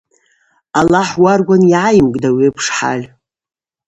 Алахӏ 0.79 1.13
уаргван 1.23 1.63
йгӏайымгтӏ 1.67 2.27
ауи 2.29 2.47
апш 2.49 2.65
хӏаль. 2.75 3.05